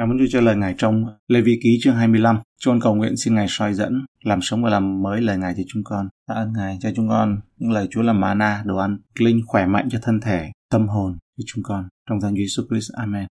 [0.00, 2.38] Cảm ơn Chúa cho lời Ngài trong Lê Vi Ký chương 25.
[2.60, 5.54] Chúng con cầu nguyện xin Ngài soi dẫn, làm sống và làm mới lời Ngài
[5.56, 6.08] cho chúng con.
[6.28, 9.66] Tạ ơn Ngài cho chúng con những lời Chúa làm mana, đồ ăn, linh khỏe
[9.66, 11.88] mạnh cho thân thể, tâm hồn cho chúng con.
[12.08, 12.92] Trong danh Chúa Jesus Christ.
[12.92, 13.26] Amen.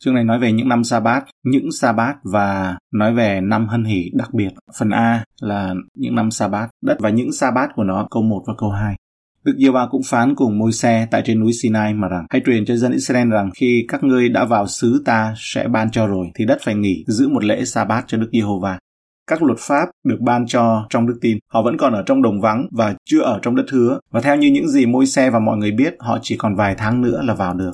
[0.00, 3.68] Chương này nói về những năm sa bát, những sa bát và nói về năm
[3.68, 4.50] hân hỷ đặc biệt.
[4.78, 8.22] Phần A là những năm sa bát, đất và những sa bát của nó, câu
[8.22, 8.96] 1 và câu 2.
[9.44, 12.42] Đức giê va cũng phán cùng môi xe tại trên núi Sinai mà rằng hãy
[12.46, 16.06] truyền cho dân Israel rằng khi các ngươi đã vào xứ ta sẽ ban cho
[16.06, 18.78] rồi thì đất phải nghỉ giữ một lễ sa bát cho Đức Giê-hô-va.
[19.26, 22.40] Các luật pháp được ban cho trong đức tin, họ vẫn còn ở trong đồng
[22.40, 23.98] vắng và chưa ở trong đất hứa.
[24.10, 26.74] Và theo như những gì môi xe và mọi người biết, họ chỉ còn vài
[26.78, 27.72] tháng nữa là vào được.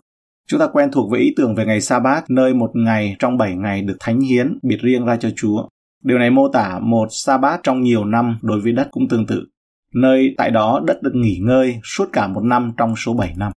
[0.48, 3.37] Chúng ta quen thuộc với ý tưởng về ngày sa bát, nơi một ngày trong
[3.37, 5.69] bảy ngày được thánh hiến, biệt riêng ra cho Chúa.
[6.05, 9.27] Điều này mô tả một sa bát trong nhiều năm đối với đất cũng tương
[9.27, 9.45] tự
[10.01, 13.52] nơi tại đó đất được nghỉ ngơi suốt cả một năm trong số 7 năm.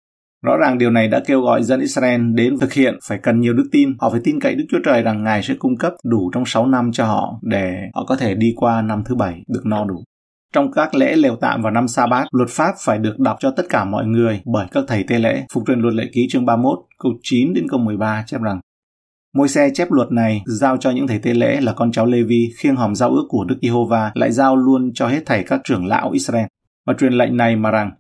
[0.46, 3.54] Rõ ràng điều này đã kêu gọi dân Israel đến thực hiện phải cần nhiều
[3.54, 3.90] đức tin.
[4.00, 6.66] Họ phải tin cậy Đức Chúa Trời rằng Ngài sẽ cung cấp đủ trong 6
[6.66, 10.04] năm cho họ để họ có thể đi qua năm thứ bảy được no đủ.
[10.54, 13.52] Trong các lễ lều tạm vào năm sa bát, luật pháp phải được đọc cho
[13.52, 15.46] tất cả mọi người bởi các thầy tê lễ.
[15.54, 18.60] Phục truyền luật lệ ký chương 31, câu 9 đến câu 13 chép rằng
[19.34, 22.50] Môi xe chép luật này giao cho những thầy tế lễ là con cháu Levi
[22.58, 25.86] khiêng hòm giao ước của Đức Giê-hô-va lại giao luôn cho hết thảy các trưởng
[25.86, 26.46] lão Israel.
[26.86, 27.92] Và truyền lệnh này mà rằng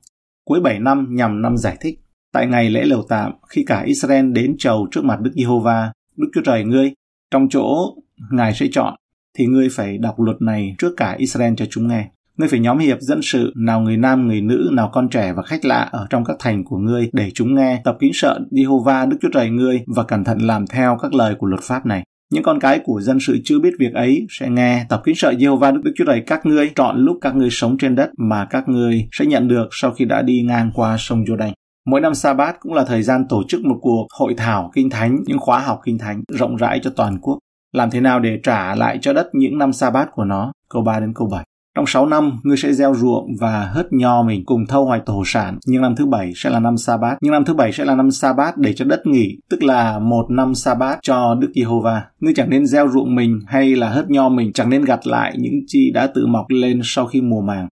[0.45, 1.99] cuối 7 năm nhằm năm giải thích.
[2.33, 6.27] Tại ngày lễ lều tạm, khi cả Israel đến chầu trước mặt Đức Giê-hô-va, Đức
[6.33, 6.93] Chúa Trời ngươi,
[7.31, 7.95] trong chỗ
[8.31, 8.95] Ngài sẽ chọn,
[9.37, 12.09] thì ngươi phải đọc luật này trước cả Israel cho chúng nghe.
[12.39, 15.43] Ngươi phải nhóm hiệp dân sự, nào người nam, người nữ, nào con trẻ và
[15.43, 19.09] khách lạ ở trong các thành của ngươi để chúng nghe, tập kính sợ Jehovah
[19.09, 22.03] Đức Chúa Trời ngươi và cẩn thận làm theo các lời của luật pháp này.
[22.33, 25.31] Những con cái của dân sự chưa biết việc ấy sẽ nghe tập kính sợ
[25.31, 28.45] Jehovah Đức, Đức Chúa Trời các ngươi chọn lúc các ngươi sống trên đất mà
[28.45, 31.51] các ngươi sẽ nhận được sau khi đã đi ngang qua sông Jordan.
[31.85, 34.89] Mỗi năm sa bát cũng là thời gian tổ chức một cuộc hội thảo kinh
[34.89, 37.37] thánh, những khóa học kinh thánh rộng rãi cho toàn quốc.
[37.73, 40.51] Làm thế nào để trả lại cho đất những năm sa bát của nó?
[40.69, 41.45] Câu 3 đến câu 7.
[41.79, 45.23] Trong 6 năm, ngươi sẽ gieo ruộng và hớt nho mình cùng thâu hoạch thổ
[45.25, 45.57] sản.
[45.65, 47.17] Nhưng năm thứ bảy sẽ là năm sa bát.
[47.21, 49.99] Nhưng năm thứ bảy sẽ là năm sa bát để cho đất nghỉ, tức là
[49.99, 52.01] một năm sa bát cho Đức Giê-hô-va.
[52.19, 55.35] Ngươi chẳng nên gieo ruộng mình hay là hớt nho mình, chẳng nên gặt lại
[55.37, 57.67] những chi đã tự mọc lên sau khi mùa màng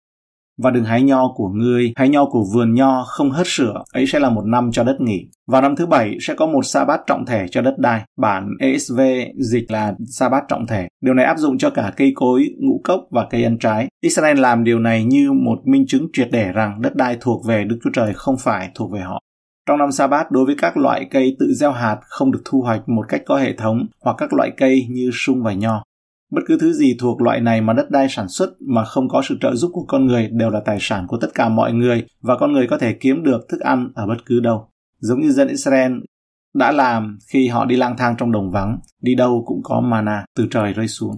[0.57, 4.07] và đừng hái nho của ngươi, hái nho của vườn nho không hết sửa, ấy
[4.07, 5.27] sẽ là một năm cho đất nghỉ.
[5.47, 8.01] Vào năm thứ bảy sẽ có một sa bát trọng thể cho đất đai.
[8.17, 8.99] Bản ESV
[9.39, 10.87] dịch là sa bát trọng thể.
[11.01, 13.87] Điều này áp dụng cho cả cây cối, ngũ cốc và cây ăn trái.
[14.01, 17.63] Israel làm điều này như một minh chứng triệt để rằng đất đai thuộc về
[17.63, 19.21] Đức Chúa Trời không phải thuộc về họ.
[19.67, 22.61] Trong năm sa bát đối với các loại cây tự gieo hạt không được thu
[22.61, 25.83] hoạch một cách có hệ thống hoặc các loại cây như sung và nho.
[26.31, 29.21] Bất cứ thứ gì thuộc loại này mà đất đai sản xuất mà không có
[29.29, 32.05] sự trợ giúp của con người đều là tài sản của tất cả mọi người
[32.21, 34.67] và con người có thể kiếm được thức ăn ở bất cứ đâu.
[34.99, 35.93] Giống như dân Israel
[36.53, 40.25] đã làm khi họ đi lang thang trong đồng vắng, đi đâu cũng có mana
[40.35, 41.17] từ trời rơi xuống.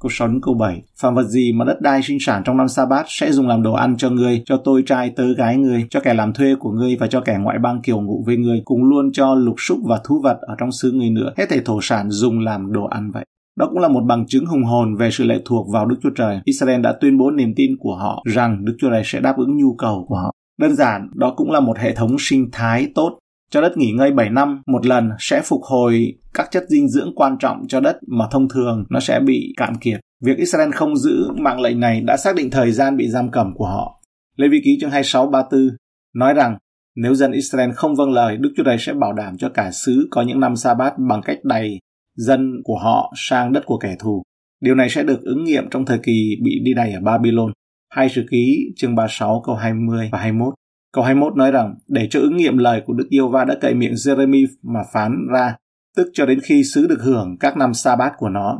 [0.00, 2.68] Câu 6 đến câu 7 Phạm vật gì mà đất đai sinh sản trong năm
[2.68, 5.86] sa bát sẽ dùng làm đồ ăn cho ngươi, cho tôi trai tớ gái ngươi,
[5.90, 8.62] cho kẻ làm thuê của ngươi và cho kẻ ngoại bang kiều ngụ với ngươi,
[8.64, 11.32] cùng luôn cho lục súc và thú vật ở trong xứ ngươi nữa.
[11.36, 13.24] Hết thể thổ sản dùng làm đồ ăn vậy.
[13.56, 16.10] Đó cũng là một bằng chứng hùng hồn về sự lệ thuộc vào Đức Chúa
[16.16, 16.40] Trời.
[16.44, 19.56] Israel đã tuyên bố niềm tin của họ rằng Đức Chúa Trời sẽ đáp ứng
[19.56, 20.32] nhu cầu của họ.
[20.58, 23.18] Đơn giản, đó cũng là một hệ thống sinh thái tốt.
[23.50, 27.12] Cho đất nghỉ ngơi 7 năm một lần sẽ phục hồi các chất dinh dưỡng
[27.14, 30.00] quan trọng cho đất mà thông thường nó sẽ bị cạn kiệt.
[30.24, 33.54] Việc Israel không giữ mạng lệnh này đã xác định thời gian bị giam cầm
[33.54, 34.00] của họ.
[34.36, 35.76] Lê Vi Ký chương 2634
[36.14, 36.56] nói rằng
[36.96, 40.08] nếu dân Israel không vâng lời, Đức Chúa Trời sẽ bảo đảm cho cả xứ
[40.10, 41.78] có những năm sa bát bằng cách đầy
[42.16, 44.22] dân của họ sang đất của kẻ thù.
[44.60, 47.52] Điều này sẽ được ứng nghiệm trong thời kỳ bị đi đày ở Babylon.
[47.90, 50.54] Hai sử ký chương 36 câu 20 và 21.
[50.92, 53.74] Câu 21 nói rằng, để cho ứng nghiệm lời của Đức Yêu Va đã cậy
[53.74, 55.56] miệng Jeremy mà phán ra,
[55.96, 58.58] tức cho đến khi sứ được hưởng các năm sa bát của nó.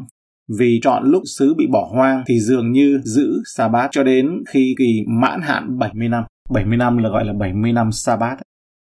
[0.58, 4.42] Vì chọn lúc sứ bị bỏ hoang thì dường như giữ sa bát cho đến
[4.48, 6.24] khi kỳ mãn hạn 70 năm.
[6.50, 8.36] 70 năm là gọi là 70 năm sa bát.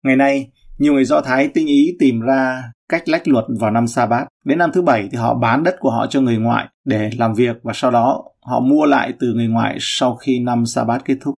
[0.04, 0.50] Ngày nay,
[0.82, 4.26] nhiều người Do Thái tinh ý tìm ra cách lách luật vào năm sa bát.
[4.44, 7.34] Đến năm thứ bảy thì họ bán đất của họ cho người ngoại để làm
[7.34, 11.04] việc và sau đó họ mua lại từ người ngoại sau khi năm sa bát
[11.04, 11.34] kết thúc.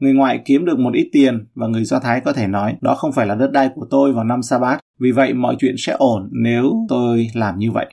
[0.00, 2.94] Người ngoại kiếm được một ít tiền và người Do Thái có thể nói đó
[2.94, 5.74] không phải là đất đai của tôi vào năm sa bát, vì vậy mọi chuyện
[5.78, 7.86] sẽ ổn nếu tôi làm như vậy.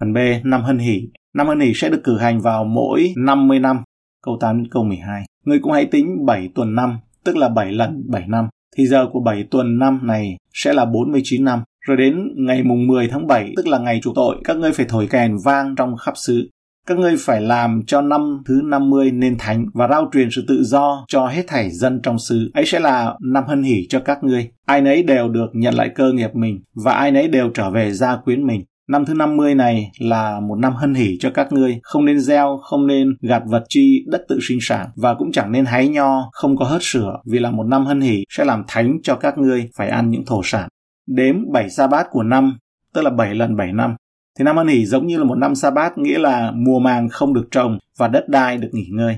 [0.00, 1.08] Phần B, năm hân hỷ.
[1.34, 3.82] Năm hân hỷ sẽ được cử hành vào mỗi 50 năm.
[4.24, 5.22] Câu 8 câu 12.
[5.44, 9.06] Người cũng hãy tính 7 tuần năm, tức là 7 lần 7 năm thì giờ
[9.12, 11.62] của 7 tuần năm này sẽ là 49 năm.
[11.86, 14.86] Rồi đến ngày mùng 10 tháng 7, tức là ngày chủ tội, các ngươi phải
[14.88, 16.48] thổi kèn vang trong khắp xứ.
[16.86, 20.62] các ngươi phải làm cho năm thứ 50 nên thánh và rao truyền sự tự
[20.62, 22.50] do cho hết thảy dân trong xứ.
[22.54, 24.50] Ấy sẽ là năm hân hỷ cho các ngươi.
[24.66, 27.92] Ai nấy đều được nhận lại cơ nghiệp mình và ai nấy đều trở về
[27.92, 28.64] gia quyến mình.
[28.88, 32.60] Năm thứ 50 này là một năm hân hỷ cho các ngươi, không nên gieo,
[32.62, 36.30] không nên gạt vật chi đất tự sinh sản và cũng chẳng nên hái nho,
[36.32, 39.38] không có hớt sửa vì là một năm hân hỷ sẽ làm thánh cho các
[39.38, 40.68] ngươi phải ăn những thổ sản.
[41.06, 42.58] Đếm 7 sa bát của năm,
[42.94, 43.96] tức là 7 lần 7 năm.
[44.38, 47.08] Thì năm hân hỷ giống như là một năm sa bát nghĩa là mùa màng
[47.08, 49.16] không được trồng và đất đai được nghỉ ngơi.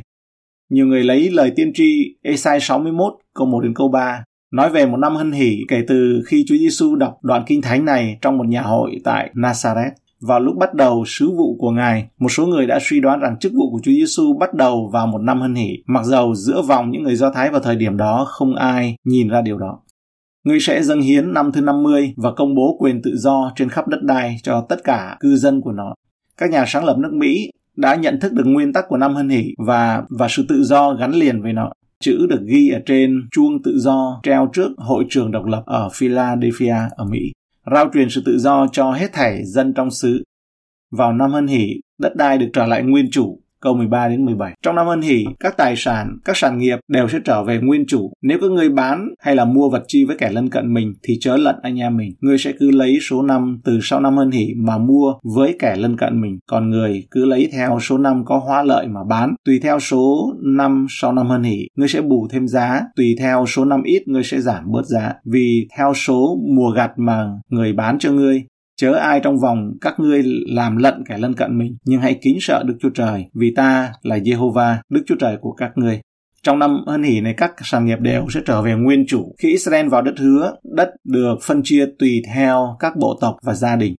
[0.71, 4.87] Nhiều người lấy lời tiên tri Esai 61 câu 1 đến câu 3 nói về
[4.87, 8.39] một năm hân hỷ kể từ khi Chúa Giêsu đọc đoạn kinh thánh này trong
[8.39, 9.91] một nhà hội tại Nazareth.
[10.21, 13.37] Vào lúc bắt đầu sứ vụ của Ngài, một số người đã suy đoán rằng
[13.41, 16.63] chức vụ của Chúa Giêsu bắt đầu vào một năm hân hỷ, mặc dầu giữa
[16.63, 19.79] vòng những người Do Thái vào thời điểm đó không ai nhìn ra điều đó.
[20.45, 23.89] Người sẽ dâng hiến năm thứ 50 và công bố quyền tự do trên khắp
[23.89, 25.95] đất đai cho tất cả cư dân của nó.
[26.39, 29.29] Các nhà sáng lập nước Mỹ đã nhận thức được nguyên tắc của năm hân
[29.29, 31.73] hỷ và và sự tự do gắn liền với nó.
[32.05, 35.89] Chữ được ghi ở trên chuông tự do treo trước hội trường độc lập ở
[35.93, 37.33] Philadelphia ở Mỹ.
[37.75, 40.23] Rao truyền sự tự do cho hết thảy dân trong xứ.
[40.91, 44.55] Vào năm hân hỷ, đất đai được trở lại nguyên chủ câu 13 đến 17.
[44.63, 47.87] Trong năm hân hỷ, các tài sản, các sản nghiệp đều sẽ trở về nguyên
[47.87, 48.13] chủ.
[48.23, 51.19] Nếu có người bán hay là mua vật chi với kẻ lân cận mình thì
[51.21, 52.13] chớ lận anh em mình.
[52.21, 55.77] Người sẽ cứ lấy số năm từ sau năm hân hỷ mà mua với kẻ
[55.77, 56.39] lân cận mình.
[56.51, 59.35] Còn người cứ lấy theo số năm có hoa lợi mà bán.
[59.45, 62.81] Tùy theo số năm sau năm hân hỷ, người sẽ bù thêm giá.
[62.97, 65.13] Tùy theo số năm ít, người sẽ giảm bớt giá.
[65.25, 68.45] Vì theo số mùa gặt mà người bán cho ngươi
[68.77, 72.39] Chớ ai trong vòng các ngươi làm lận kẻ lân cận mình, nhưng hãy kính
[72.41, 76.01] sợ Đức Chúa Trời, vì ta là Jehovah, Đức Chúa Trời của các ngươi.
[76.43, 79.35] Trong năm hân hỷ này các sản nghiệp đều sẽ trở về nguyên chủ.
[79.39, 83.55] Khi Israel vào đất hứa, đất được phân chia tùy theo các bộ tộc và
[83.55, 83.95] gia đình.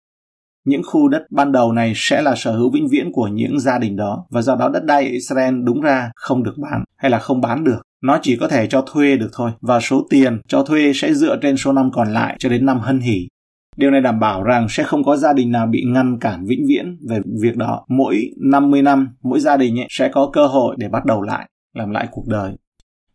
[0.65, 3.79] Những khu đất ban đầu này sẽ là sở hữu vĩnh viễn của những gia
[3.79, 7.11] đình đó và do đó đất đai ở Israel đúng ra không được bán hay
[7.11, 7.81] là không bán được.
[8.03, 11.37] Nó chỉ có thể cho thuê được thôi và số tiền cho thuê sẽ dựa
[11.41, 13.27] trên số năm còn lại cho đến năm hân hỷ.
[13.77, 16.65] Điều này đảm bảo rằng sẽ không có gia đình nào bị ngăn cản vĩnh
[16.67, 17.85] viễn về việc đó.
[17.89, 21.49] Mỗi 50 năm, mỗi gia đình ấy sẽ có cơ hội để bắt đầu lại,
[21.73, 22.53] làm lại cuộc đời.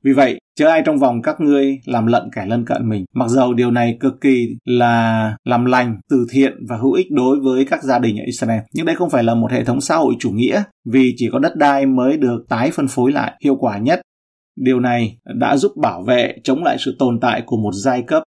[0.04, 3.04] Vì vậy, chớ ai trong vòng các ngươi làm lận kẻ lân cận mình.
[3.14, 7.40] Mặc dầu điều này cực kỳ là làm lành, từ thiện và hữu ích đối
[7.40, 8.60] với các gia đình ở Israel.
[8.74, 11.38] Nhưng đây không phải là một hệ thống xã hội chủ nghĩa, vì chỉ có
[11.38, 14.00] đất đai mới được tái phân phối lại hiệu quả nhất.
[14.56, 18.22] Điều này đã giúp bảo vệ chống lại sự tồn tại của một giai cấp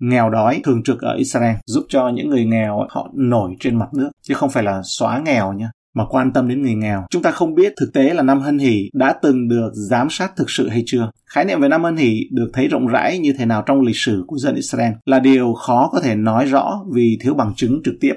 [0.00, 3.88] nghèo đói thường trực ở Israel giúp cho những người nghèo họ nổi trên mặt
[3.94, 7.06] nước chứ không phải là xóa nghèo nhé mà quan tâm đến người nghèo.
[7.10, 10.32] Chúng ta không biết thực tế là năm hân hỷ đã từng được giám sát
[10.36, 11.10] thực sự hay chưa.
[11.26, 13.96] Khái niệm về năm hân hỷ được thấy rộng rãi như thế nào trong lịch
[13.96, 17.80] sử của dân Israel là điều khó có thể nói rõ vì thiếu bằng chứng
[17.84, 18.14] trực tiếp.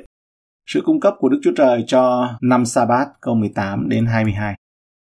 [0.68, 4.56] Sự cung cấp của Đức Chúa Trời cho năm Sa-bát câu 18 đến 22.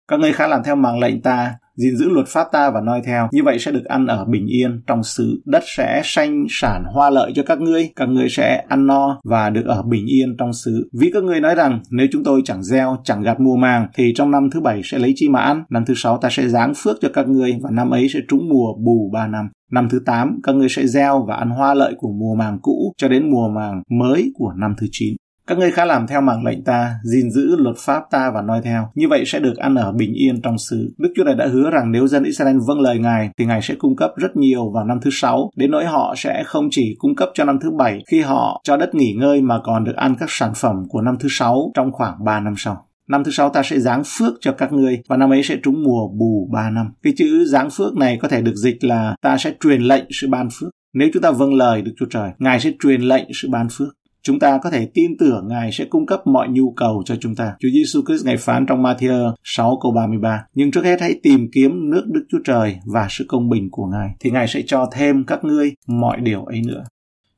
[0.07, 3.01] Các ngươi khá làm theo mạng lệnh ta, gìn giữ luật pháp ta và noi
[3.06, 5.42] theo, như vậy sẽ được ăn ở bình yên trong xứ.
[5.45, 9.50] Đất sẽ sanh sản hoa lợi cho các ngươi, các ngươi sẽ ăn no và
[9.50, 10.89] được ở bình yên trong xứ.
[11.00, 14.13] Vì các ngươi nói rằng nếu chúng tôi chẳng gieo, chẳng gặt mùa màng, thì
[14.16, 16.74] trong năm thứ bảy sẽ lấy chi mà ăn, năm thứ sáu ta sẽ giáng
[16.75, 19.50] phước cho các ngươi và năm ấy sẽ trúng mùa bù ba năm.
[19.72, 22.94] Năm thứ 8, các ngươi sẽ gieo và ăn hoa lợi của mùa màng cũ
[22.98, 25.16] cho đến mùa màng mới của năm thứ 9.
[25.47, 28.62] Các ngươi khá làm theo mạng lệnh ta, gìn giữ luật pháp ta và noi
[28.63, 28.89] theo.
[28.95, 30.94] Như vậy sẽ được ăn ở bình yên trong xứ.
[30.97, 33.75] Đức Chúa Trời đã hứa rằng nếu dân Israel vâng lời Ngài, thì Ngài sẽ
[33.80, 35.50] cung cấp rất nhiều vào năm thứ sáu.
[35.56, 38.77] Đến nỗi họ sẽ không chỉ cung cấp cho năm thứ bảy khi họ cho
[38.77, 41.91] đất nghỉ ngơi mà còn được ăn các sản phẩm của năm thứ sáu trong
[41.91, 42.88] khoảng 3 năm sau.
[43.08, 45.84] Năm thứ sáu ta sẽ giáng phước cho các ngươi và năm ấy sẽ trúng
[45.84, 46.93] mùa bù ba năm.
[47.03, 50.27] Cái chữ giáng phước này có thể được dịch là ta sẽ truyền lệnh sự
[50.27, 50.69] ban phước.
[50.93, 53.88] Nếu chúng ta vâng lời Đức Chúa Trời, Ngài sẽ truyền lệnh sự ban phước
[54.25, 57.36] chúng ta có thể tin tưởng Ngài sẽ cung cấp mọi nhu cầu cho chúng
[57.36, 57.55] ta.
[57.60, 60.46] Chúa Giêsu Christ ngày phán trong Matthew 6 câu 33.
[60.53, 63.86] Nhưng trước hết hãy tìm kiếm nước Đức Chúa Trời và sự công bình của
[63.86, 66.84] Ngài, thì Ngài sẽ cho thêm các ngươi mọi điều ấy nữa.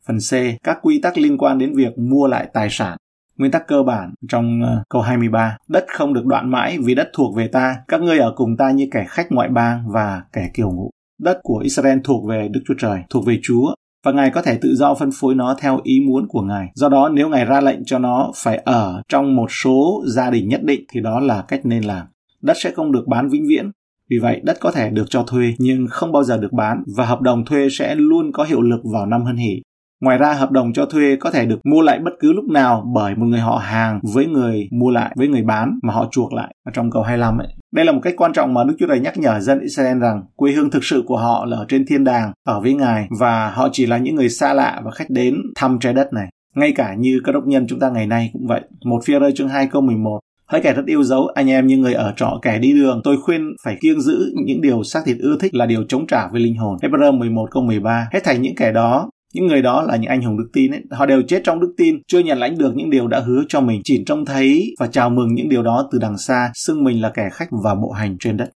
[0.08, 2.98] Phần C, các quy tắc liên quan đến việc mua lại tài sản.
[3.38, 7.10] Nguyên tắc cơ bản trong uh, câu 23, đất không được đoạn mãi vì đất
[7.14, 10.50] thuộc về ta, các ngươi ở cùng ta như kẻ khách ngoại bang và kẻ
[10.54, 10.90] kiều ngụ.
[11.20, 13.74] Đất của Israel thuộc về Đức Chúa Trời, thuộc về Chúa,
[14.04, 16.68] và Ngài có thể tự do phân phối nó theo ý muốn của Ngài.
[16.76, 20.48] Do đó nếu Ngài ra lệnh cho nó phải ở trong một số gia đình
[20.48, 22.08] nhất định thì đó là cách nên làm.
[22.42, 23.72] Đất sẽ không được bán vĩnh viễn.
[24.10, 27.06] Vì vậy, đất có thể được cho thuê nhưng không bao giờ được bán và
[27.06, 29.62] hợp đồng thuê sẽ luôn có hiệu lực vào năm hân hỷ.
[30.02, 32.92] Ngoài ra, hợp đồng cho thuê có thể được mua lại bất cứ lúc nào
[32.94, 36.34] bởi một người họ hàng với người mua lại, với người bán mà họ chuộc
[36.34, 37.48] lại ở trong câu 25 ấy.
[37.74, 40.24] Đây là một cách quan trọng mà Đức Chúa Trời nhắc nhở dân Israel rằng
[40.36, 43.50] quê hương thực sự của họ là ở trên thiên đàng, ở với Ngài và
[43.50, 46.30] họ chỉ là những người xa lạ và khách đến thăm trái đất này.
[46.56, 48.62] Ngay cả như các đốc nhân chúng ta ngày nay cũng vậy.
[48.86, 51.78] Một phía rơi chương 2 câu 11 Hỡi kẻ rất yêu dấu, anh em như
[51.78, 55.18] người ở trọ kẻ đi đường, tôi khuyên phải kiêng giữ những điều xác thịt
[55.20, 56.78] ưa thích là điều chống trả với linh hồn.
[56.82, 58.08] Hebrew 11 câu 13.
[58.14, 60.84] Hết thành những kẻ đó những người đó là những anh hùng đức tin ấy,
[60.92, 63.62] họ đều chết trong đức tin, chưa nhận lãnh được những điều đã hứa cho
[63.62, 67.02] mình, chỉ trông thấy và chào mừng những điều đó từ đằng xa, xưng mình
[67.02, 68.50] là kẻ khách và bộ hành trên đất.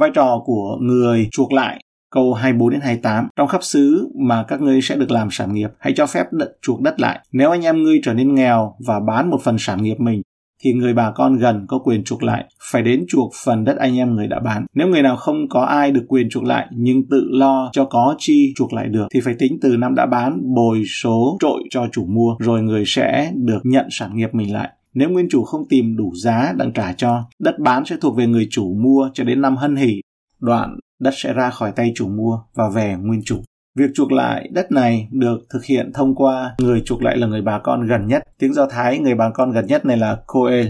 [0.00, 4.60] Vai trò của người chuộc lại câu 24 đến 28 trong khắp xứ mà các
[4.60, 7.20] ngươi sẽ được làm sản nghiệp hãy cho phép đất chuộc đất lại.
[7.32, 10.22] Nếu anh em ngươi trở nên nghèo và bán một phần sản nghiệp mình
[10.62, 13.98] thì người bà con gần có quyền chuộc lại, phải đến chuộc phần đất anh
[13.98, 14.66] em người đã bán.
[14.74, 18.14] Nếu người nào không có ai được quyền chuộc lại nhưng tự lo cho có
[18.18, 21.86] chi chuộc lại được thì phải tính từ năm đã bán bồi số trội cho
[21.92, 24.70] chủ mua rồi người sẽ được nhận sản nghiệp mình lại.
[24.94, 28.26] Nếu nguyên chủ không tìm đủ giá đặng trả cho, đất bán sẽ thuộc về
[28.26, 30.00] người chủ mua cho đến năm hân hỷ.
[30.40, 33.36] Đoạn, đất sẽ ra khỏi tay chủ mua và về nguyên chủ.
[33.78, 37.42] Việc chuộc lại đất này được thực hiện thông qua người chuộc lại là người
[37.42, 38.22] bà con gần nhất.
[38.38, 40.68] Tiếng Do Thái người bà con gần nhất này là Coel.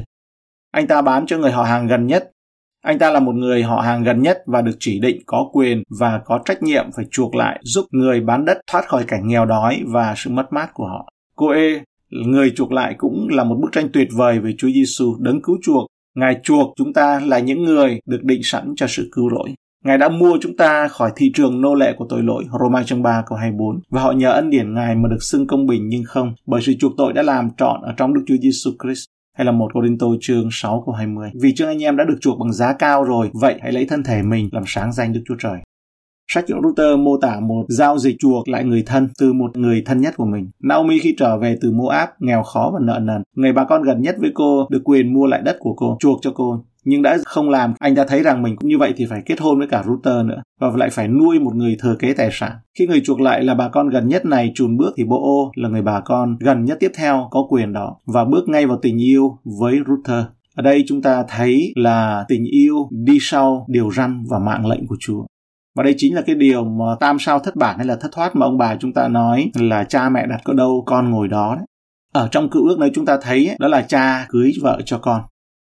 [0.71, 2.31] Anh ta bán cho người họ hàng gần nhất.
[2.83, 5.83] Anh ta là một người họ hàng gần nhất và được chỉ định có quyền
[6.01, 9.47] và có trách nhiệm phải chuộc lại giúp người bán đất thoát khỏi cảnh nghèo
[9.47, 11.09] đói và sự mất mát của họ.
[11.37, 11.61] Coe,
[12.11, 15.59] người chuộc lại cũng là một bức tranh tuyệt vời về Chúa Giêsu đấng cứu
[15.63, 15.87] chuộc.
[16.15, 19.55] Ngài chuộc chúng ta là những người được định sẵn cho sự cứu rỗi.
[19.85, 23.03] Ngài đã mua chúng ta khỏi thị trường nô lệ của tội lỗi, Roma chương
[23.03, 23.81] 3 câu 24.
[23.91, 26.73] Và họ nhờ ân điển Ngài mà được xưng công bình nhưng không, bởi sự
[26.79, 29.05] chuộc tội đã làm trọn ở trong Đức Chúa Giêsu Christ.
[29.37, 31.31] Hay là một Corinto chương 6 câu 20.
[31.43, 34.03] Vì chương anh em đã được chuộc bằng giá cao rồi, vậy hãy lấy thân
[34.03, 35.59] thể mình làm sáng danh Đức Chúa Trời.
[36.29, 40.01] Sách Router mô tả một giao dịch chuộc lại người thân từ một người thân
[40.01, 40.51] nhất của mình.
[40.63, 44.03] Naomi khi trở về từ Moab, nghèo khó và nợ nần, người bà con gần
[44.03, 47.19] nhất với cô được quyền mua lại đất của cô, chuộc cho cô nhưng đã
[47.25, 49.69] không làm, anh ta thấy rằng mình cũng như vậy thì phải kết hôn với
[49.69, 53.01] cả router nữa, và lại phải nuôi một người thừa kế tài sản khi người
[53.05, 55.83] chuộc lại là bà con gần nhất này, chùn bước thì bộ ô là người
[55.83, 59.39] bà con gần nhất tiếp theo có quyền đó, và bước ngay vào tình yêu
[59.61, 60.25] với router
[60.57, 64.87] ở đây chúng ta thấy là tình yêu đi sau điều răn và mạng lệnh
[64.87, 65.25] của Chúa.
[65.77, 68.37] Và đây chính là cái điều mà tam sao thất bản hay là thất thoát
[68.37, 71.55] mà ông bà chúng ta nói là cha mẹ đặt có đâu con ngồi đó
[71.57, 71.67] đấy.
[72.13, 75.23] Ở trong cựu ước này chúng ta thấy đó là cha cưới vợ cho con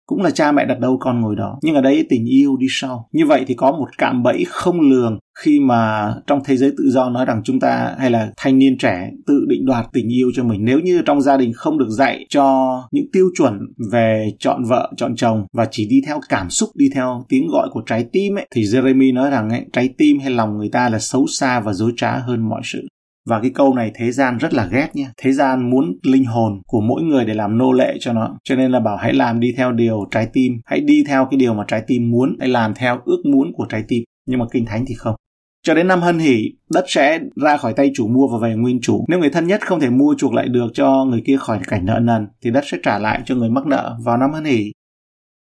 [0.06, 1.60] cũng là cha mẹ đặt đâu con ngồi đó.
[1.64, 3.10] Nhưng ở đây tình yêu đi sau.
[3.12, 6.90] Như vậy thì có một cạm bẫy không lường khi mà trong thế giới tự
[6.90, 10.32] do nói rằng chúng ta hay là thanh niên trẻ tự định đoạt tình yêu
[10.36, 10.66] cho mình.
[10.66, 13.60] Nếu như trong gia đình không được dạy cho những tiêu chuẩn
[13.92, 17.70] về chọn vợ chọn chồng và chỉ đi theo cảm xúc đi theo tiếng gọi
[17.72, 20.90] của trái tim ấy thì Jeremy nói rằng ấy, trái tim hay lòng người ta
[20.90, 22.88] là xấu xa và dối trá hơn mọi sự
[23.30, 25.12] và cái câu này thế gian rất là ghét nha.
[25.18, 28.38] Thế gian muốn linh hồn của mỗi người để làm nô lệ cho nó.
[28.44, 30.54] Cho nên là bảo hãy làm đi theo điều trái tim.
[30.66, 32.36] Hãy đi theo cái điều mà trái tim muốn.
[32.40, 34.04] Hãy làm theo ước muốn của trái tim.
[34.26, 35.16] Nhưng mà kinh thánh thì không.
[35.64, 38.80] Cho đến năm hân hỷ, đất sẽ ra khỏi tay chủ mua và về nguyên
[38.82, 39.06] chủ.
[39.08, 41.86] Nếu người thân nhất không thể mua chuộc lại được cho người kia khỏi cảnh
[41.86, 44.72] nợ nần, thì đất sẽ trả lại cho người mắc nợ vào năm hân hỷ.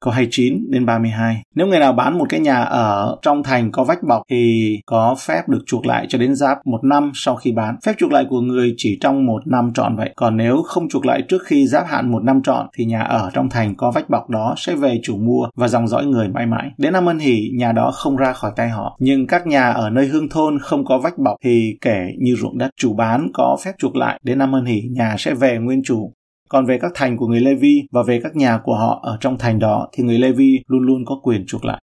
[0.01, 1.41] Câu 29 đến 32.
[1.55, 5.15] Nếu người nào bán một cái nhà ở trong thành có vách bọc thì có
[5.27, 7.75] phép được chuộc lại cho đến giáp một năm sau khi bán.
[7.85, 10.13] Phép chuộc lại của người chỉ trong một năm trọn vậy.
[10.15, 13.29] Còn nếu không chuộc lại trước khi giáp hạn một năm trọn thì nhà ở
[13.33, 16.45] trong thành có vách bọc đó sẽ về chủ mua và dòng dõi người mãi
[16.45, 16.71] mãi.
[16.77, 18.97] Đến năm ân hỷ, nhà đó không ra khỏi tay họ.
[18.99, 22.57] Nhưng các nhà ở nơi hương thôn không có vách bọc thì kể như ruộng
[22.57, 22.69] đất.
[22.77, 24.19] Chủ bán có phép chuộc lại.
[24.23, 26.13] Đến năm ân hỷ, nhà sẽ về nguyên chủ
[26.49, 29.37] còn về các thành của người Levi và về các nhà của họ ở trong
[29.37, 31.81] thành đó thì người Levi luôn luôn có quyền chuộc lại.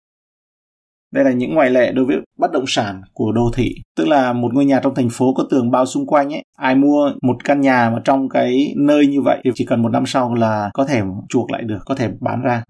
[1.13, 4.33] Đây là những ngoại lệ đối với bất động sản của đô thị, tức là
[4.33, 6.43] một ngôi nhà trong thành phố có tường bao xung quanh ấy.
[6.59, 9.89] Ai mua một căn nhà mà trong cái nơi như vậy thì chỉ cần một
[9.89, 12.63] năm sau là có thể chuộc lại được, có thể bán ra.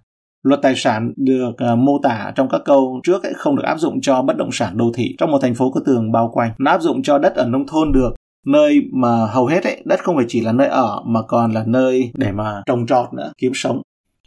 [0.42, 3.78] Luật tài sản được uh, mô tả trong các câu trước ấy không được áp
[3.78, 6.50] dụng cho bất động sản đô thị trong một thành phố có tường bao quanh.
[6.58, 8.15] Nó áp dụng cho đất ở nông thôn được
[8.46, 11.64] nơi mà hầu hết ấy, đất không phải chỉ là nơi ở mà còn là
[11.66, 13.82] nơi để mà trồng trọt nữa, kiếm sống.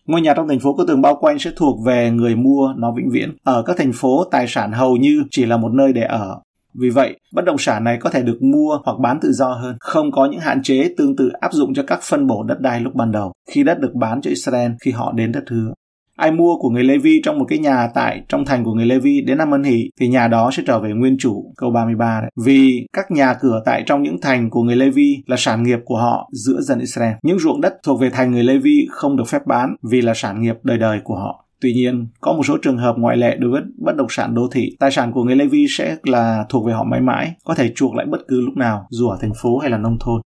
[0.06, 2.92] Ngôi nhà trong thành phố có tường bao quanh sẽ thuộc về người mua nó
[2.92, 3.36] vĩnh viễn.
[3.44, 6.40] Ở các thành phố, tài sản hầu như chỉ là một nơi để ở.
[6.74, 9.76] Vì vậy, bất động sản này có thể được mua hoặc bán tự do hơn,
[9.80, 12.80] không có những hạn chế tương tự áp dụng cho các phân bổ đất đai
[12.80, 15.74] lúc ban đầu, khi đất được bán cho Israel khi họ đến đất hứa
[16.20, 19.22] ai mua của người Levi trong một cái nhà tại trong thành của người Levi
[19.22, 22.32] đến năm ân hỷ thì nhà đó sẽ trở về nguyên chủ câu 33 đấy.
[22.46, 25.98] Vì các nhà cửa tại trong những thành của người Levi là sản nghiệp của
[25.98, 27.14] họ giữa dân Israel.
[27.24, 30.42] Những ruộng đất thuộc về thành người Levi không được phép bán vì là sản
[30.42, 31.46] nghiệp đời đời của họ.
[31.62, 34.48] Tuy nhiên, có một số trường hợp ngoại lệ đối với bất động sản đô
[34.52, 34.76] thị.
[34.80, 37.96] Tài sản của người Levi sẽ là thuộc về họ mãi mãi, có thể chuộc
[37.96, 40.22] lại bất cứ lúc nào, dù ở thành phố hay là nông thôn.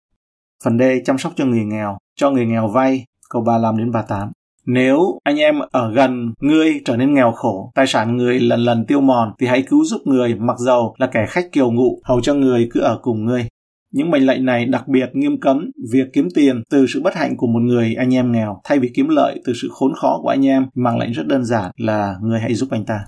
[0.64, 0.82] Phần D.
[1.04, 1.98] Chăm sóc cho người nghèo.
[2.16, 4.30] Cho người nghèo vay, câu 35 đến 38.
[4.72, 8.86] Nếu anh em ở gần ngươi trở nên nghèo khổ, tài sản người lần lần
[8.86, 12.20] tiêu mòn, thì hãy cứu giúp người mặc dầu là kẻ khách kiều ngụ, hầu
[12.20, 13.48] cho người cứ ở cùng ngươi.
[13.92, 17.36] Những mệnh lệnh này đặc biệt nghiêm cấm việc kiếm tiền từ sự bất hạnh
[17.36, 20.28] của một người anh em nghèo thay vì kiếm lợi từ sự khốn khó của
[20.28, 23.00] anh em mang lệnh rất đơn giản là người hãy giúp anh ta.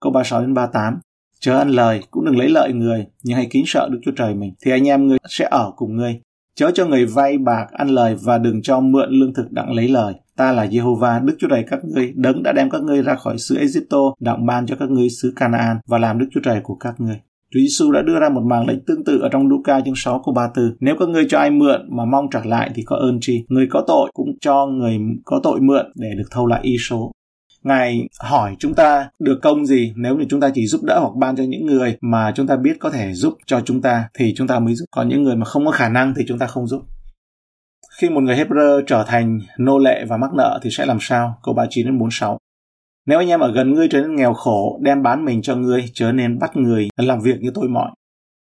[0.00, 1.00] Câu 36 đến 38
[1.40, 4.34] Chớ ăn lời, cũng đừng lấy lợi người, nhưng hãy kính sợ Đức Chúa Trời
[4.34, 6.20] mình, thì anh em ngươi sẽ ở cùng ngươi.
[6.54, 9.88] Chớ cho người vay bạc ăn lời và đừng cho mượn lương thực đặng lấy
[9.88, 10.14] lời.
[10.36, 13.38] Ta là Jehovah, Đức Chúa Trời các ngươi, đấng đã đem các ngươi ra khỏi
[13.38, 16.74] xứ Egypto, đặng ban cho các ngươi xứ Canaan và làm Đức Chúa Trời của
[16.74, 17.16] các ngươi.
[17.54, 20.22] Chúa Giêsu đã đưa ra một màng lệnh tương tự ở trong Luca chương 6
[20.24, 20.76] câu 34.
[20.80, 23.44] Nếu các ngươi cho ai mượn mà mong trả lại thì có ơn chi.
[23.48, 27.12] Người có tội cũng cho người có tội mượn để được thâu lại y số.
[27.62, 31.14] Ngài hỏi chúng ta được công gì nếu như chúng ta chỉ giúp đỡ hoặc
[31.16, 34.34] ban cho những người mà chúng ta biết có thể giúp cho chúng ta thì
[34.36, 34.84] chúng ta mới giúp.
[34.90, 36.82] Còn những người mà không có khả năng thì chúng ta không giúp.
[38.00, 41.38] Khi một người Hebrew trở thành nô lệ và mắc nợ thì sẽ làm sao?
[41.42, 42.38] Câu 39 đến 46.
[43.06, 45.84] Nếu anh em ở gần ngươi trở nên nghèo khổ, đem bán mình cho ngươi,
[45.94, 47.90] chớ nên bắt người làm việc như tôi mọi.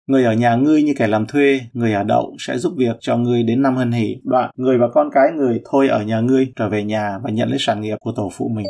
[0.08, 3.18] Người ở nhà ngươi như kẻ làm thuê, người ở đậu sẽ giúp việc cho
[3.18, 4.16] ngươi đến năm hân hỷ.
[4.24, 7.50] Đoạn, người và con cái người thôi ở nhà ngươi, trở về nhà và nhận
[7.50, 8.66] lấy sản nghiệp của tổ phụ mình.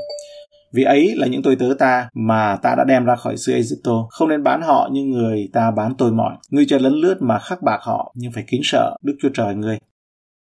[0.74, 4.08] Vì ấy là những tôi tớ ta mà ta đã đem ra khỏi xứ Egypto,
[4.10, 6.36] không nên bán họ như người ta bán tôi mọi.
[6.50, 9.56] Ngươi cho lấn lướt mà khắc bạc họ, nhưng phải kính sợ Đức Chúa Trời
[9.56, 9.78] ngươi.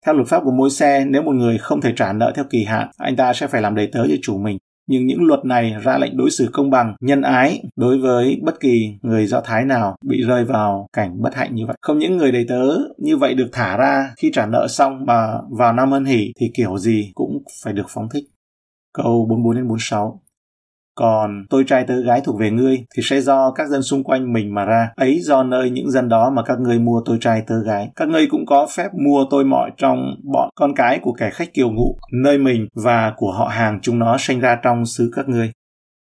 [0.05, 2.63] Theo luật pháp của môi xe, nếu một người không thể trả nợ theo kỳ
[2.63, 4.58] hạn, anh ta sẽ phải làm đầy tớ cho chủ mình
[4.91, 8.60] nhưng những luật này ra lệnh đối xử công bằng, nhân ái đối với bất
[8.60, 11.75] kỳ người Do Thái nào bị rơi vào cảnh bất hạnh như vậy.
[11.81, 12.62] Không những người đầy tớ
[12.98, 16.51] như vậy được thả ra khi trả nợ xong mà vào năm ân hỷ thì
[16.53, 18.24] kiểu gì cũng phải được phóng thích.
[18.93, 20.22] Câu 44 đến 46
[21.01, 24.34] còn tôi trai tớ gái thuộc về ngươi thì sẽ do các dân xung quanh
[24.34, 24.89] mình mà ra.
[24.96, 27.89] Ấy do nơi những dân đó mà các ngươi mua tôi trai tớ gái.
[27.96, 31.53] Các ngươi cũng có phép mua tôi mọi trong bọn con cái của kẻ khách
[31.53, 35.29] kiều ngụ, nơi mình và của họ hàng chúng nó sinh ra trong xứ các
[35.29, 35.51] ngươi.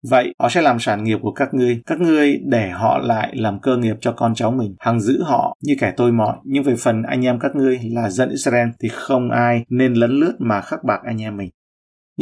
[0.09, 3.61] Vậy họ sẽ làm sản nghiệp của các ngươi, các ngươi để họ lại làm
[3.61, 6.37] cơ nghiệp cho con cháu mình, hằng giữ họ như kẻ tôi mọi.
[6.45, 10.11] Nhưng về phần anh em các ngươi là dân Israel thì không ai nên lấn
[10.11, 11.51] lướt mà khắc bạc anh em mình.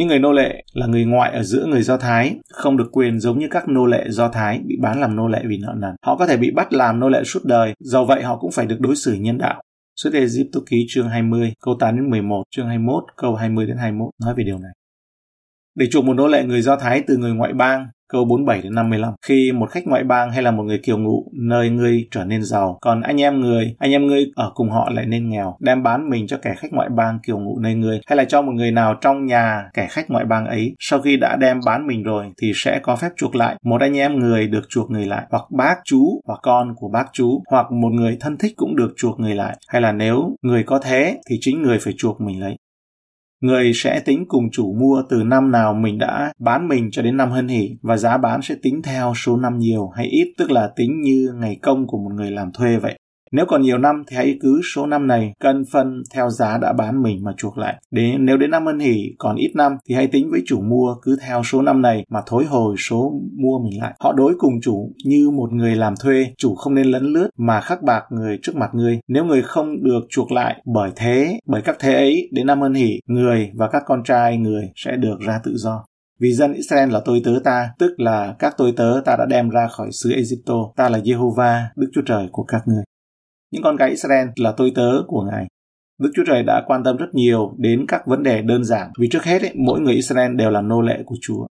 [0.00, 3.20] Những người nô lệ là người ngoại ở giữa người Do Thái, không được quyền
[3.20, 5.94] giống như các nô lệ Do Thái bị bán làm nô lệ vì nợ nần.
[6.02, 8.66] Họ có thể bị bắt làm nô lệ suốt đời, do vậy họ cũng phải
[8.66, 9.62] được đối xử nhân đạo.
[9.96, 13.76] Xuất Ê Diếp Ký chương 20, câu 8 đến 11, chương 21, câu 20 đến
[13.76, 14.72] 21 nói về điều này.
[15.74, 18.74] Để chuộc một nô lệ người Do Thái từ người ngoại bang, câu 47 đến
[18.74, 19.14] 55.
[19.26, 22.42] Khi một khách ngoại bang hay là một người kiều ngụ nơi ngươi trở nên
[22.42, 25.82] giàu, còn anh em người, anh em ngươi ở cùng họ lại nên nghèo, đem
[25.82, 28.52] bán mình cho kẻ khách ngoại bang kiều ngụ nơi ngươi, hay là cho một
[28.52, 32.02] người nào trong nhà kẻ khách ngoại bang ấy, sau khi đã đem bán mình
[32.02, 33.56] rồi thì sẽ có phép chuộc lại.
[33.64, 37.04] Một anh em người được chuộc người lại, hoặc bác chú, hoặc con của bác
[37.12, 39.56] chú, hoặc một người thân thích cũng được chuộc người lại.
[39.68, 42.56] Hay là nếu người có thế thì chính người phải chuộc mình lấy.
[43.40, 47.16] Người sẽ tính cùng chủ mua từ năm nào mình đã bán mình cho đến
[47.16, 50.50] năm hân hỷ và giá bán sẽ tính theo số năm nhiều hay ít, tức
[50.50, 52.99] là tính như ngày công của một người làm thuê vậy.
[53.32, 56.72] Nếu còn nhiều năm thì hãy cứ số năm này cân phân theo giá đã
[56.72, 57.82] bán mình mà chuộc lại.
[57.90, 60.94] để nếu đến năm ân hỷ còn ít năm thì hãy tính với chủ mua
[61.02, 63.94] cứ theo số năm này mà thối hồi số mua mình lại.
[64.00, 67.60] Họ đối cùng chủ như một người làm thuê, chủ không nên lấn lướt mà
[67.60, 69.00] khắc bạc người trước mặt người.
[69.08, 72.74] Nếu người không được chuộc lại bởi thế, bởi các thế ấy đến năm ân
[72.74, 75.84] hỷ, người và các con trai người sẽ được ra tự do.
[76.20, 79.48] Vì dân Israel là tôi tớ ta, tức là các tôi tớ ta đã đem
[79.48, 80.54] ra khỏi xứ Egypto.
[80.76, 82.82] Ta là Jehovah, Đức Chúa Trời của các ngươi.
[83.50, 85.46] Những con cái Israel là tôi tớ của Ngài.
[85.98, 89.08] Đức Chúa Trời đã quan tâm rất nhiều đến các vấn đề đơn giản vì
[89.10, 91.46] trước hết ấy, mỗi người Israel đều là nô lệ của Chúa.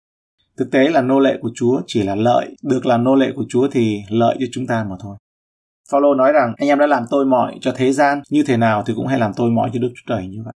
[0.57, 3.45] Thực tế là nô lệ của Chúa chỉ là lợi, được làm nô lệ của
[3.49, 5.17] Chúa thì lợi cho chúng ta mà thôi.
[5.91, 8.83] Phaolô nói rằng anh em đã làm tôi mọi cho thế gian như thế nào
[8.85, 10.53] thì cũng hay làm tôi mọi cho Đức Chúa Trời như vậy.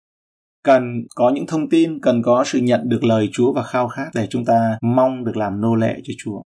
[0.63, 0.84] Cần
[1.15, 4.28] có những thông tin, cần có sự nhận được lời Chúa và khao khát để
[4.30, 6.41] chúng ta mong được làm nô lệ cho Chúa.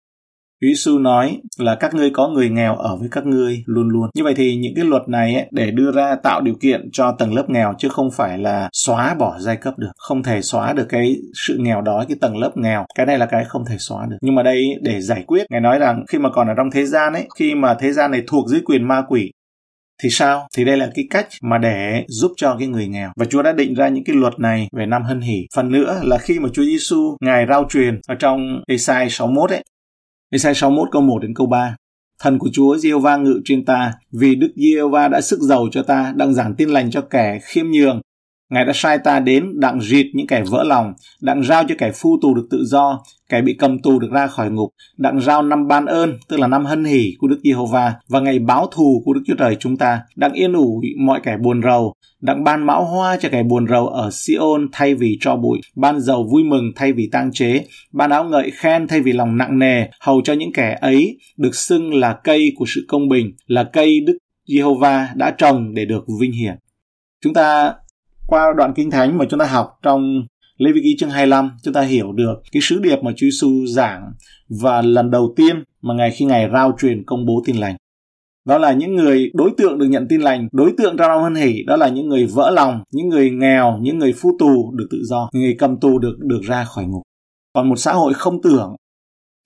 [0.62, 4.10] Chúa Giêsu nói là các ngươi có người nghèo ở với các ngươi luôn luôn.
[4.16, 7.16] Như vậy thì những cái luật này ấy, để đưa ra tạo điều kiện cho
[7.20, 9.92] tầng lớp nghèo chứ không phải là xóa bỏ giai cấp được.
[9.98, 11.16] Không thể xóa được cái
[11.48, 12.86] sự nghèo đói cái tầng lớp nghèo.
[12.96, 14.18] Cái này là cái không thể xóa được.
[14.22, 16.86] Nhưng mà đây để giải quyết, ngài nói rằng khi mà còn ở trong thế
[16.86, 19.32] gian ấy, khi mà thế gian này thuộc dưới quyền ma quỷ
[20.04, 20.48] thì sao?
[20.58, 23.12] Thì đây là cái cách mà để giúp cho cái người nghèo.
[23.16, 25.48] Và Chúa đã định ra những cái luật này về năm hân hỷ.
[25.56, 29.64] Phần nữa là khi mà Chúa Giêsu ngài rao truyền ở trong Esai 61 ấy,
[30.34, 31.76] Isaiah 61 câu 1 đến câu 3.
[32.20, 36.14] Thần của Chúa Giê-hô-va ngự trên ta, vì Đức Giê-hô-va đã sức giàu cho ta,
[36.16, 38.02] đang giảng tin lành cho kẻ khiêm nhường.
[38.52, 41.92] Ngài đã sai ta đến đặng rịt những kẻ vỡ lòng, đặng giao cho kẻ
[41.96, 45.44] phu tù được tự do, kẻ bị cầm tù được ra khỏi ngục, đặng giao
[45.44, 49.02] năm ban ơn, tức là năm hân hỷ của Đức Giê-hô-va và ngày báo thù
[49.06, 52.66] của Đức Chúa Trời chúng ta, đặng yên ủi mọi kẻ buồn rầu, đặng ban
[52.66, 56.44] mão hoa cho kẻ buồn rầu ở Siôn thay vì cho bụi, ban dầu vui
[56.44, 60.22] mừng thay vì tang chế, ban áo ngợi khen thay vì lòng nặng nề, hầu
[60.24, 64.18] cho những kẻ ấy được xưng là cây của sự công bình, là cây Đức
[64.48, 66.56] Jehovah đã trồng để được vinh hiển.
[67.24, 67.74] Chúng ta
[68.32, 70.26] qua đoạn kinh thánh mà chúng ta học trong
[70.58, 73.66] Lê Vi Ký chương 25, chúng ta hiểu được cái sứ điệp mà Chúa Giêsu
[73.66, 74.12] giảng
[74.62, 77.76] và lần đầu tiên mà ngày khi Ngài rao truyền công bố tin lành.
[78.46, 81.36] Đó là những người đối tượng được nhận tin lành, đối tượng ra lòng hân
[81.36, 84.88] hỷ, đó là những người vỡ lòng, những người nghèo, những người phu tù được
[84.92, 87.02] tự do, những người cầm tù được được ra khỏi ngục.
[87.54, 88.76] Còn một xã hội không tưởng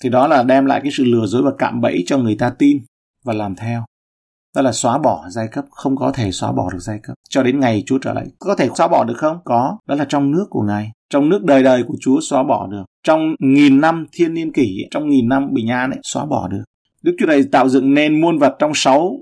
[0.03, 2.49] thì đó là đem lại cái sự lừa dối và cạm bẫy cho người ta
[2.59, 2.77] tin
[3.23, 3.85] và làm theo
[4.55, 7.15] đó là xóa bỏ giai cấp, không có thể xóa bỏ được giai cấp.
[7.29, 9.37] Cho đến ngày Chúa trở lại, có thể xóa bỏ được không?
[9.45, 9.77] Có.
[9.87, 10.91] Đó là trong nước của ngài.
[11.09, 12.83] Trong nước đời đời của Chúa xóa bỏ được.
[13.03, 16.63] Trong nghìn năm thiên niên kỷ, trong nghìn năm bình an ấy, xóa bỏ được.
[17.03, 19.19] Đức Chúa này tạo dựng nên muôn vật trong sáu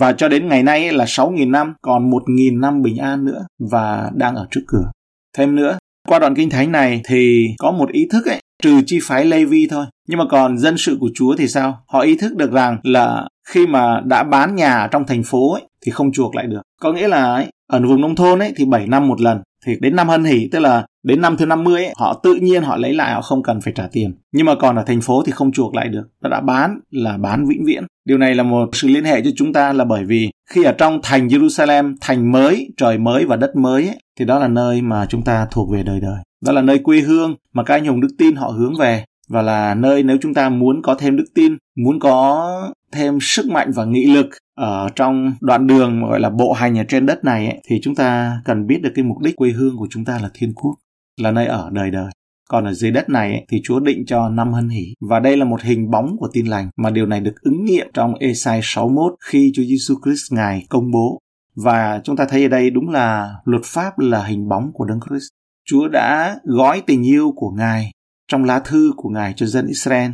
[0.00, 3.24] và cho đến ngày nay là sáu nghìn năm, còn một nghìn năm bình an
[3.24, 4.90] nữa và đang ở trước cửa.
[5.36, 8.98] Thêm nữa, qua đoạn kinh thánh này thì có một ý thức ấy, trừ chi
[9.02, 9.86] phái Lê Vi thôi.
[10.08, 11.78] Nhưng mà còn dân sự của Chúa thì sao?
[11.86, 15.62] Họ ý thức được rằng là khi mà đã bán nhà trong thành phố ấy,
[15.86, 16.62] thì không chuộc lại được.
[16.80, 19.40] Có nghĩa là ấy, ở vùng nông thôn ấy thì 7 năm một lần.
[19.66, 22.62] Thì đến năm hân hỷ tức là đến năm thứ 50 ấy, họ tự nhiên
[22.62, 24.14] họ lấy lại họ không cần phải trả tiền.
[24.32, 26.02] Nhưng mà còn ở thành phố thì không chuộc lại được.
[26.22, 27.84] Nó đã bán là bán vĩnh viễn.
[28.04, 30.72] Điều này là một sự liên hệ cho chúng ta là bởi vì khi ở
[30.72, 34.82] trong thành Jerusalem, thành mới, trời mới và đất mới ấy, thì đó là nơi
[34.82, 36.18] mà chúng ta thuộc về đời đời.
[36.44, 39.42] Đó là nơi quê hương mà các anh hùng đức tin họ hướng về và
[39.42, 42.50] là nơi nếu chúng ta muốn có thêm đức tin, muốn có
[42.92, 46.84] thêm sức mạnh và nghị lực ở trong đoạn đường gọi là bộ hành ở
[46.88, 49.76] trên đất này ấy, thì chúng ta cần biết được cái mục đích quê hương
[49.76, 50.74] của chúng ta là thiên quốc,
[51.20, 52.10] là nơi ở đời đời.
[52.48, 54.94] Còn ở dưới đất này ấy, thì Chúa định cho năm hân hỷ.
[55.00, 57.86] Và đây là một hình bóng của tin lành mà điều này được ứng nghiệm
[57.94, 61.18] trong Esai 61 khi Chúa Giêsu Christ Ngài công bố.
[61.56, 65.00] Và chúng ta thấy ở đây đúng là luật pháp là hình bóng của Đấng
[65.08, 65.28] Christ.
[65.66, 67.90] Chúa đã gói tình yêu của Ngài
[68.28, 70.10] trong lá thư của Ngài cho dân Israel.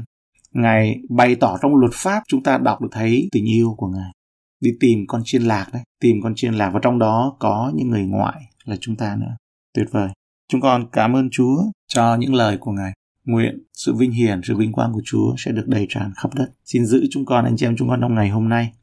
[0.52, 4.12] Ngài bày tỏ trong luật pháp chúng ta đọc được thấy tình yêu của Ngài.
[4.60, 7.90] Đi tìm con chiên lạc đấy, tìm con chiên lạc và trong đó có những
[7.90, 9.36] người ngoại là chúng ta nữa.
[9.74, 10.08] Tuyệt vời.
[10.48, 12.92] Chúng con cảm ơn Chúa cho những lời của Ngài.
[13.24, 16.50] Nguyện sự vinh hiển, sự vinh quang của Chúa sẽ được đầy tràn khắp đất.
[16.64, 18.72] Xin giữ chúng con, anh chị em chúng con trong ngày hôm nay